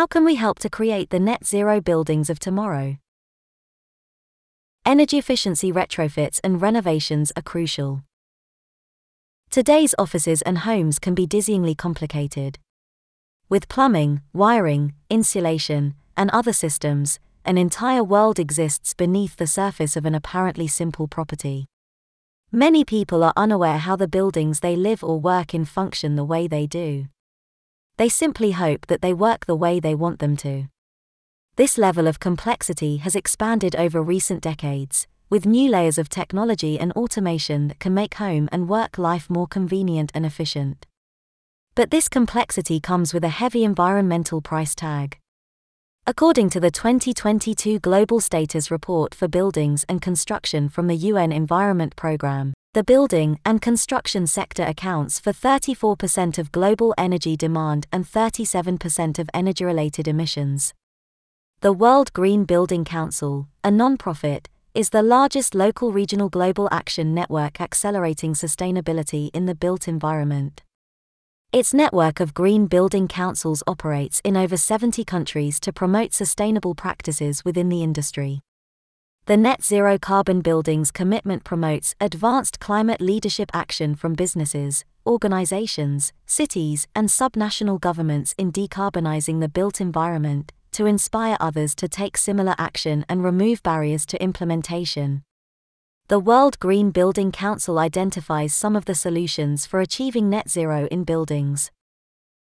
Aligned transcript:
How 0.00 0.06
can 0.06 0.24
we 0.24 0.36
help 0.36 0.58
to 0.60 0.70
create 0.70 1.10
the 1.10 1.20
net 1.20 1.44
zero 1.44 1.78
buildings 1.78 2.30
of 2.30 2.38
tomorrow? 2.38 2.96
Energy 4.86 5.18
efficiency 5.18 5.70
retrofits 5.70 6.40
and 6.42 6.62
renovations 6.62 7.30
are 7.36 7.42
crucial. 7.42 8.02
Today's 9.50 9.94
offices 9.98 10.40
and 10.40 10.60
homes 10.60 10.98
can 10.98 11.14
be 11.14 11.26
dizzyingly 11.26 11.76
complicated. 11.76 12.58
With 13.50 13.68
plumbing, 13.68 14.22
wiring, 14.32 14.94
insulation, 15.10 15.92
and 16.16 16.30
other 16.30 16.54
systems, 16.54 17.18
an 17.44 17.58
entire 17.58 18.02
world 18.02 18.38
exists 18.38 18.94
beneath 18.94 19.36
the 19.36 19.46
surface 19.46 19.96
of 19.96 20.06
an 20.06 20.14
apparently 20.14 20.66
simple 20.66 21.08
property. 21.08 21.66
Many 22.50 22.86
people 22.86 23.22
are 23.22 23.34
unaware 23.36 23.76
how 23.76 23.96
the 23.96 24.08
buildings 24.08 24.60
they 24.60 24.76
live 24.76 25.04
or 25.04 25.20
work 25.20 25.52
in 25.52 25.66
function 25.66 26.16
the 26.16 26.24
way 26.24 26.48
they 26.48 26.66
do. 26.66 27.08
They 28.00 28.08
simply 28.08 28.52
hope 28.52 28.86
that 28.86 29.02
they 29.02 29.12
work 29.12 29.44
the 29.44 29.54
way 29.54 29.78
they 29.78 29.94
want 29.94 30.20
them 30.20 30.34
to. 30.38 30.68
This 31.56 31.76
level 31.76 32.06
of 32.06 32.18
complexity 32.18 32.96
has 32.96 33.14
expanded 33.14 33.76
over 33.76 34.02
recent 34.02 34.40
decades, 34.40 35.06
with 35.28 35.44
new 35.44 35.70
layers 35.70 35.98
of 35.98 36.08
technology 36.08 36.80
and 36.80 36.92
automation 36.92 37.68
that 37.68 37.78
can 37.78 37.92
make 37.92 38.14
home 38.14 38.48
and 38.50 38.70
work 38.70 38.96
life 38.96 39.28
more 39.28 39.46
convenient 39.46 40.12
and 40.14 40.24
efficient. 40.24 40.86
But 41.74 41.90
this 41.90 42.08
complexity 42.08 42.80
comes 42.80 43.12
with 43.12 43.22
a 43.22 43.28
heavy 43.28 43.64
environmental 43.64 44.40
price 44.40 44.74
tag. 44.74 45.18
According 46.06 46.48
to 46.50 46.60
the 46.60 46.70
2022 46.70 47.80
Global 47.80 48.18
Status 48.18 48.70
Report 48.70 49.14
for 49.14 49.28
Buildings 49.28 49.84
and 49.90 50.00
Construction 50.00 50.70
from 50.70 50.86
the 50.86 50.96
UN 50.96 51.32
Environment 51.32 51.94
Programme, 51.96 52.54
the 52.72 52.84
building 52.84 53.36
and 53.44 53.60
construction 53.60 54.28
sector 54.28 54.62
accounts 54.62 55.18
for 55.18 55.32
34% 55.32 56.38
of 56.38 56.52
global 56.52 56.94
energy 56.96 57.36
demand 57.36 57.88
and 57.92 58.06
37% 58.06 59.18
of 59.18 59.28
energy 59.34 59.64
related 59.64 60.06
emissions. 60.06 60.72
The 61.62 61.72
World 61.72 62.12
Green 62.12 62.44
Building 62.44 62.84
Council, 62.84 63.48
a 63.64 63.72
non-profit, 63.72 64.48
is 64.72 64.90
the 64.90 65.02
largest 65.02 65.52
local 65.56 65.90
regional 65.90 66.28
global 66.28 66.68
action 66.70 67.12
network 67.12 67.60
accelerating 67.60 68.34
sustainability 68.34 69.30
in 69.34 69.46
the 69.46 69.56
built 69.56 69.88
environment. 69.88 70.62
Its 71.52 71.74
network 71.74 72.20
of 72.20 72.34
green 72.34 72.68
building 72.68 73.08
councils 73.08 73.64
operates 73.66 74.20
in 74.24 74.36
over 74.36 74.56
70 74.56 75.04
countries 75.04 75.58
to 75.58 75.72
promote 75.72 76.14
sustainable 76.14 76.76
practices 76.76 77.44
within 77.44 77.68
the 77.68 77.82
industry. 77.82 78.42
The 79.30 79.36
Net 79.36 79.62
Zero 79.62 79.96
Carbon 79.96 80.40
Buildings 80.40 80.90
commitment 80.90 81.44
promotes 81.44 81.94
advanced 82.00 82.58
climate 82.58 83.00
leadership 83.00 83.48
action 83.54 83.94
from 83.94 84.14
businesses, 84.14 84.84
organizations, 85.06 86.12
cities, 86.26 86.88
and 86.96 87.08
subnational 87.08 87.80
governments 87.80 88.34
in 88.36 88.50
decarbonizing 88.50 89.38
the 89.38 89.48
built 89.48 89.80
environment 89.80 90.50
to 90.72 90.84
inspire 90.86 91.36
others 91.38 91.76
to 91.76 91.86
take 91.86 92.16
similar 92.16 92.56
action 92.58 93.06
and 93.08 93.22
remove 93.22 93.62
barriers 93.62 94.04
to 94.06 94.20
implementation. 94.20 95.22
The 96.08 96.18
World 96.18 96.58
Green 96.58 96.90
Building 96.90 97.30
Council 97.30 97.78
identifies 97.78 98.52
some 98.52 98.74
of 98.74 98.86
the 98.86 98.96
solutions 98.96 99.64
for 99.64 99.80
achieving 99.80 100.28
net 100.28 100.50
zero 100.50 100.88
in 100.90 101.04
buildings. 101.04 101.70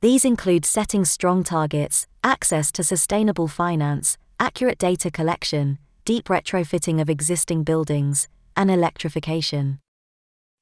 These 0.00 0.24
include 0.24 0.64
setting 0.64 1.04
strong 1.04 1.44
targets, 1.44 2.06
access 2.24 2.72
to 2.72 2.82
sustainable 2.82 3.46
finance, 3.46 4.16
accurate 4.40 4.78
data 4.78 5.10
collection, 5.10 5.78
deep 6.04 6.26
retrofitting 6.26 7.00
of 7.00 7.08
existing 7.08 7.62
buildings, 7.62 8.28
and 8.56 8.70
electrification. 8.70 9.78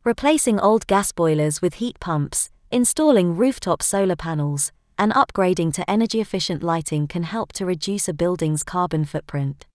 Replacing 0.05 0.61
old 0.61 0.87
gas 0.87 1.13
boilers 1.13 1.61
with 1.61 1.75
heat 1.75 1.99
pumps, 2.01 2.51
installing 2.71 3.37
rooftop 3.37 3.83
solar 3.83 4.17
panels, 4.17 4.73
and 4.99 5.13
upgrading 5.13 5.73
to 5.75 5.91
energy 5.91 6.21
efficient 6.21 6.63
lighting 6.63 7.07
can 7.07 7.23
help 7.23 7.53
to 7.55 7.65
reduce 7.65 8.09
a 8.09 8.13
building's 8.13 8.63
carbon 8.63 9.05
footprint. 9.05 9.67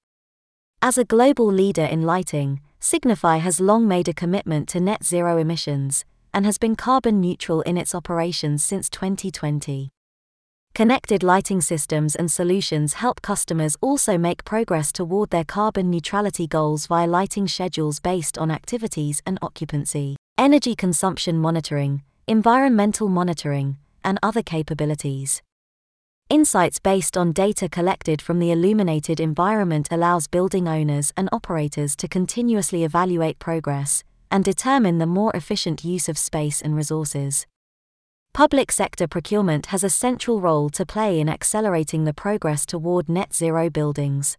As 0.82 0.98
a 0.98 1.06
global 1.06 1.48
leader 1.48 1.86
in 1.86 2.04
lighting, 2.04 2.62
Signify 2.80 3.38
has 3.38 3.60
long 3.60 3.88
made 3.88 4.08
a 4.08 4.14
commitment 4.14 4.70
to 4.70 4.80
net 4.80 5.04
zero 5.04 5.38
emissions 5.38 6.06
and 6.32 6.46
has 6.46 6.60
been 6.60 6.76
carbon 6.76 7.20
neutral 7.20 7.62
in 7.62 7.78
its 7.78 7.96
operations 7.96 8.64
since 8.64 8.90
2020. 8.90 9.90
Connected 10.76 11.24
lighting 11.24 11.62
systems 11.62 12.18
and 12.18 12.30
solutions 12.30 12.96
help 12.96 13.22
customers 13.22 13.78
also 13.80 14.18
make 14.18 14.44
progress 14.44 14.92
toward 14.92 15.30
their 15.30 15.46
carbon 15.46 15.90
neutrality 15.90 16.48
goals 16.48 16.86
via 16.88 17.08
lighting 17.08 17.48
schedules 17.48 18.02
based 18.02 18.38
on 18.38 18.52
activities 18.52 19.22
and 19.26 19.40
occupancy, 19.42 20.18
energy 20.38 20.76
consumption 20.76 21.38
monitoring, 21.38 22.04
environmental 22.28 23.08
monitoring, 23.08 23.78
and 24.04 24.20
other 24.22 24.44
capabilities. 24.44 25.42
Insights 26.30 26.80
based 26.80 27.16
on 27.16 27.32
data 27.32 27.70
collected 27.70 28.22
from 28.22 28.40
the 28.40 28.52
illuminated 28.52 29.22
environment 29.22 29.88
allows 29.92 30.28
building 30.28 30.68
owners 30.68 31.14
and 31.16 31.30
operators 31.32 31.96
to 31.96 32.10
continuously 32.10 32.84
evaluate 32.84 33.40
progress 33.40 34.04
and 34.30 34.44
determine 34.44 34.98
the 34.98 35.06
more 35.06 35.32
efficient 35.34 35.86
use 35.86 36.10
of 36.10 36.18
space 36.18 36.62
and 36.62 36.76
resources. 36.76 37.46
Public 38.36 38.70
sector 38.70 39.08
procurement 39.08 39.68
has 39.68 39.82
a 39.82 39.90
central 39.90 40.42
role 40.42 40.70
to 40.72 40.86
play 40.86 41.22
in 41.22 41.30
accelerating 41.30 42.04
the 42.04 42.14
progress 42.14 42.66
toward 42.66 43.08
net 43.08 43.34
zero 43.34 43.70
buildings. 43.70 44.38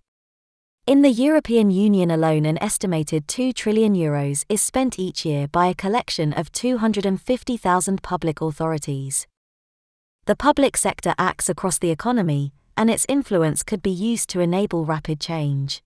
In 0.86 1.00
the 1.00 1.08
European 1.08 1.70
Union 1.70 2.10
alone, 2.10 2.44
an 2.44 2.62
estimated 2.62 3.26
2 3.26 3.54
trillion 3.54 3.94
euros 3.94 4.44
is 4.50 4.60
spent 4.60 4.98
each 4.98 5.24
year 5.24 5.48
by 5.48 5.68
a 5.68 5.74
collection 5.74 6.34
of 6.34 6.52
250,000 6.52 8.02
public 8.02 8.42
authorities. 8.42 9.26
The 10.26 10.36
public 10.36 10.76
sector 10.76 11.14
acts 11.16 11.48
across 11.48 11.78
the 11.78 11.90
economy, 11.90 12.52
and 12.76 12.90
its 12.90 13.06
influence 13.08 13.62
could 13.62 13.82
be 13.82 13.90
used 14.10 14.28
to 14.28 14.40
enable 14.40 14.84
rapid 14.84 15.20
change. 15.20 15.82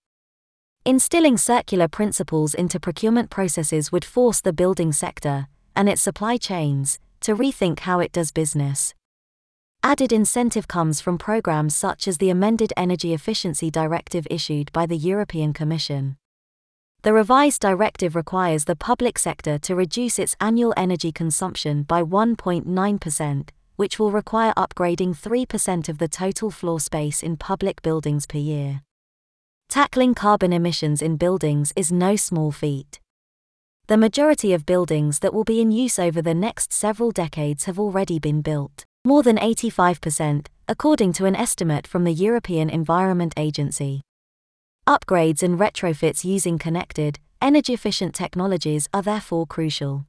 Instilling 0.83 1.37
circular 1.37 1.87
principles 1.87 2.55
into 2.55 2.77
procurement 2.77 3.29
processes 3.29 3.89
would 3.93 4.03
force 4.03 4.41
the 4.41 4.51
building 4.51 4.91
sector, 4.91 5.47
and 5.77 5.87
its 5.87 6.01
supply 6.01 6.35
chains, 6.35 6.99
to 7.21 7.35
rethink 7.35 7.79
how 7.79 7.99
it 7.99 8.11
does 8.11 8.31
business. 8.31 8.93
Added 9.83 10.11
incentive 10.11 10.67
comes 10.67 11.01
from 11.01 11.17
programs 11.17 11.75
such 11.75 12.07
as 12.07 12.19
the 12.19 12.29
amended 12.29 12.71
Energy 12.77 13.13
Efficiency 13.13 13.71
Directive 13.71 14.27
issued 14.29 14.71
by 14.71 14.85
the 14.85 14.97
European 14.97 15.53
Commission. 15.53 16.17
The 17.01 17.13
revised 17.13 17.61
directive 17.61 18.15
requires 18.15 18.65
the 18.65 18.75
public 18.75 19.17
sector 19.17 19.57
to 19.57 19.75
reduce 19.75 20.19
its 20.19 20.35
annual 20.39 20.71
energy 20.77 21.11
consumption 21.11 21.81
by 21.81 22.03
1.9%, 22.03 23.49
which 23.75 23.97
will 23.97 24.11
require 24.11 24.53
upgrading 24.55 25.17
3% 25.19 25.89
of 25.89 25.97
the 25.97 26.07
total 26.07 26.51
floor 26.51 26.79
space 26.79 27.23
in 27.23 27.37
public 27.37 27.81
buildings 27.81 28.27
per 28.27 28.37
year. 28.37 28.83
Tackling 29.67 30.13
carbon 30.13 30.53
emissions 30.53 31.01
in 31.01 31.17
buildings 31.17 31.73
is 31.75 31.91
no 31.91 32.15
small 32.15 32.51
feat. 32.51 33.00
The 33.87 33.97
majority 33.97 34.53
of 34.53 34.65
buildings 34.65 35.19
that 35.19 35.33
will 35.33 35.43
be 35.43 35.59
in 35.59 35.71
use 35.71 35.99
over 35.99 36.21
the 36.21 36.33
next 36.33 36.71
several 36.71 37.11
decades 37.11 37.65
have 37.65 37.79
already 37.79 38.19
been 38.19 38.41
built. 38.41 38.85
More 39.03 39.23
than 39.23 39.37
85%, 39.37 40.47
according 40.67 41.13
to 41.13 41.25
an 41.25 41.35
estimate 41.35 41.87
from 41.87 42.03
the 42.03 42.13
European 42.13 42.69
Environment 42.69 43.33
Agency. 43.35 44.01
Upgrades 44.87 45.43
and 45.43 45.59
retrofits 45.59 46.23
using 46.23 46.57
connected, 46.57 47.19
energy 47.41 47.73
efficient 47.73 48.15
technologies 48.15 48.87
are 48.93 49.01
therefore 49.01 49.45
crucial. 49.47 50.05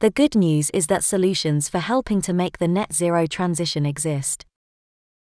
The 0.00 0.10
good 0.10 0.34
news 0.34 0.70
is 0.70 0.86
that 0.86 1.04
solutions 1.04 1.68
for 1.68 1.78
helping 1.78 2.22
to 2.22 2.32
make 2.32 2.58
the 2.58 2.68
net 2.68 2.92
zero 2.92 3.26
transition 3.26 3.84
exist. 3.84 4.44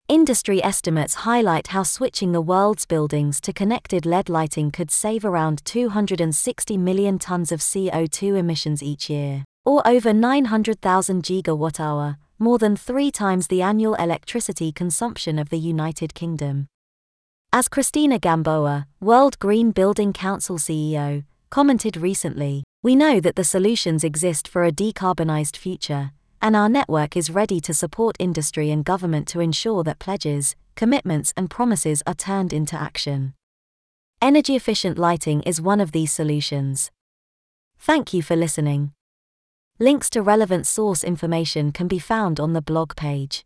Industry 0.09 0.61
estimates 0.61 1.13
highlight 1.13 1.67
how 1.67 1.83
switching 1.83 2.33
the 2.33 2.41
world's 2.41 2.85
buildings 2.85 3.39
to 3.39 3.53
connected 3.53 4.05
LED 4.05 4.27
lighting 4.27 4.69
could 4.69 4.91
save 4.91 5.23
around 5.23 5.63
260 5.63 6.77
million 6.77 7.17
tons 7.17 7.53
of 7.53 7.61
CO2 7.61 8.37
emissions 8.37 8.83
each 8.83 9.09
year, 9.09 9.45
or 9.63 9.81
over 9.87 10.11
900,000 10.11 11.23
gigawatt 11.23 11.79
hour, 11.79 12.17
more 12.37 12.59
than 12.59 12.75
three 12.75 13.11
times 13.11 13.47
the 13.47 13.61
annual 13.61 13.95
electricity 13.95 14.73
consumption 14.73 15.39
of 15.39 15.47
the 15.47 15.57
United 15.57 16.13
Kingdom. 16.13 16.67
As 17.53 17.69
Cristina 17.69 18.19
Gamboa, 18.19 18.87
World 18.99 19.39
Green 19.39 19.71
Building 19.71 20.11
Council 20.11 20.57
CEO, 20.57 21.23
commented 21.49 21.95
recently, 21.95 22.65
we 22.81 22.97
know 22.97 23.21
that 23.21 23.37
the 23.37 23.45
solutions 23.45 24.03
exist 24.03 24.49
for 24.49 24.65
a 24.65 24.71
decarbonized 24.71 25.55
future, 25.55 26.11
and 26.43 26.57
our 26.57 26.67
network 26.67 27.15
is 27.15 27.29
ready 27.29 27.61
to 27.61 27.73
support 27.73 28.17
industry 28.19 28.69
and 28.69 28.83
government 28.83 29.29
to 29.29 29.39
ensure 29.39 29.81
that 29.81 29.97
pledges, 29.97 30.57
commitments, 30.75 31.33
and 31.37 31.49
promises 31.49 32.03
are 32.05 32.13
turned 32.13 32.51
into 32.51 32.75
action. 32.75 33.33
Energy 34.21 34.53
efficient 34.53 34.97
lighting 34.97 35.41
is 35.43 35.61
one 35.61 35.79
of 35.79 35.93
these 35.93 36.11
solutions. 36.11 36.91
Thank 37.79 38.13
you 38.13 38.21
for 38.21 38.35
listening. 38.35 38.91
Links 39.79 40.09
to 40.09 40.21
relevant 40.21 40.67
source 40.67 41.01
information 41.01 41.71
can 41.71 41.87
be 41.87 41.97
found 41.97 42.41
on 42.41 42.51
the 42.51 42.61
blog 42.61 42.93
page. 42.97 43.45